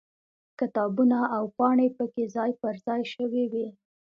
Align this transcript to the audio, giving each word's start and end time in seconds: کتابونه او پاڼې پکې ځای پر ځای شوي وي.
کتابونه 0.59 1.19
او 1.35 1.43
پاڼې 1.57 1.87
پکې 1.97 2.23
ځای 2.35 2.51
پر 2.61 2.75
ځای 2.85 3.01
شوي 3.13 3.43
وي. 3.51 3.67